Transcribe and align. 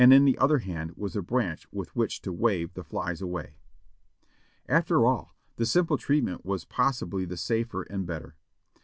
In 0.09 0.25
the 0.25 0.39
other 0.39 0.57
hand 0.57 0.93
was 0.97 1.15
a 1.15 1.21
branch 1.21 1.67
with 1.71 1.95
which 1.95 2.21
to 2.23 2.33
wave 2.33 2.73
the 2.73 2.83
flies 2.83 3.21
away. 3.21 3.57
After 4.67 5.05
all, 5.05 5.35
the 5.57 5.65
simple 5.67 5.95
treatment 5.99 6.43
was 6.43 6.65
possibly 6.65 7.23
the 7.23 7.37
safer 7.37 7.83
and 7.83 8.07
better. 8.07 8.35